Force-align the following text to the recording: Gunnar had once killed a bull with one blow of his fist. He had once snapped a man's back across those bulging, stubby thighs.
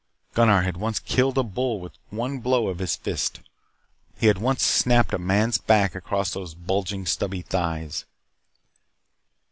Gunnar 0.33 0.63
had 0.63 0.77
once 0.77 0.97
killed 0.97 1.37
a 1.37 1.43
bull 1.43 1.79
with 1.79 1.93
one 2.09 2.39
blow 2.39 2.69
of 2.69 2.79
his 2.79 2.95
fist. 2.95 3.39
He 4.17 4.25
had 4.25 4.39
once 4.39 4.63
snapped 4.63 5.13
a 5.13 5.19
man's 5.19 5.59
back 5.59 5.93
across 5.93 6.33
those 6.33 6.55
bulging, 6.55 7.05
stubby 7.05 7.43
thighs. 7.43 8.05